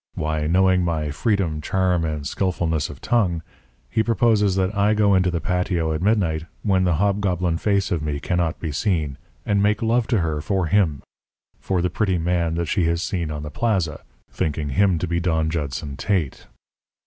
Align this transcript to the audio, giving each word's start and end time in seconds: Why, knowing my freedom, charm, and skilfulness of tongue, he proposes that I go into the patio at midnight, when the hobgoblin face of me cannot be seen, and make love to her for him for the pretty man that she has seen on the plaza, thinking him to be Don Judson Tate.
Why, 0.15 0.47
knowing 0.47 0.83
my 0.83 1.11
freedom, 1.11 1.61
charm, 1.61 2.05
and 2.05 2.25
skilfulness 2.25 2.89
of 2.89 3.01
tongue, 3.01 3.43
he 3.87 4.01
proposes 4.01 4.55
that 4.55 4.75
I 4.75 4.95
go 4.95 5.13
into 5.13 5.29
the 5.29 5.39
patio 5.39 5.93
at 5.93 6.01
midnight, 6.01 6.47
when 6.63 6.85
the 6.85 6.95
hobgoblin 6.95 7.59
face 7.59 7.91
of 7.91 8.01
me 8.01 8.19
cannot 8.19 8.59
be 8.59 8.71
seen, 8.71 9.19
and 9.45 9.61
make 9.61 9.83
love 9.83 10.07
to 10.07 10.21
her 10.21 10.41
for 10.41 10.65
him 10.65 11.03
for 11.59 11.83
the 11.83 11.91
pretty 11.91 12.17
man 12.17 12.55
that 12.55 12.65
she 12.65 12.85
has 12.85 13.03
seen 13.03 13.29
on 13.29 13.43
the 13.43 13.51
plaza, 13.51 14.01
thinking 14.31 14.69
him 14.69 14.97
to 14.97 15.07
be 15.07 15.19
Don 15.19 15.51
Judson 15.51 15.95
Tate. 15.97 16.47